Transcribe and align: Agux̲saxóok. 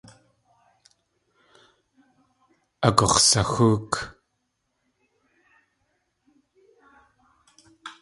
Agux̲saxóok. 2.87 3.91